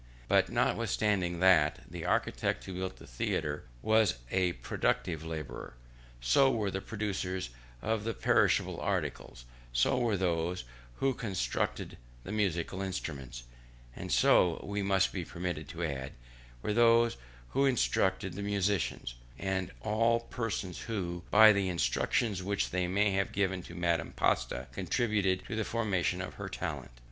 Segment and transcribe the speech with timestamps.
[0.27, 5.75] But notwithstanding this, the architect who built the theatre was a productive labourer;
[6.19, 7.51] so were the producers
[7.83, 10.63] of the perishable articles; so were those
[10.95, 13.43] who constructed the musical instruments;
[13.95, 16.13] and so, we must be permitted to add,
[16.63, 17.15] were those
[17.49, 23.31] who instructed the musicians, and all persons who, by the instructions which they may have
[23.31, 26.89] given to Madame Pasta, contributed to the formation of her talent.